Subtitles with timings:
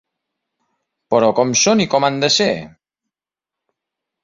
[1.15, 2.51] Però com són i com han de ser?